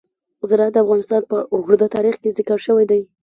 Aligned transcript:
زراعت 0.49 0.73
د 0.73 0.77
افغانستان 0.85 1.21
په 1.31 1.37
اوږده 1.53 1.87
تاریخ 1.95 2.15
کې 2.21 2.35
ذکر 2.37 2.57
شوی 2.65 2.85
دی. 2.91 3.01